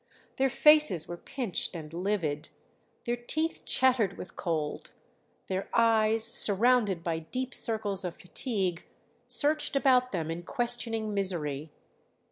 Their 0.37 0.49
faces 0.49 1.07
were 1.07 1.15
pinched 1.15 1.75
and 1.75 1.93
livid; 1.93 2.49
their 3.05 3.15
teeth 3.15 3.65
chattered 3.65 4.17
with 4.17 4.35
cold; 4.35 4.93
their 5.45 5.69
eyes, 5.75 6.23
surrounded 6.23 7.03
by 7.03 7.19
deep 7.19 7.53
circles 7.53 8.03
of 8.03 8.15
fatigue, 8.15 8.83
searched 9.27 9.75
about 9.75 10.11
them 10.11 10.31
in 10.31 10.41
questioning 10.41 11.13
misery. 11.13 11.69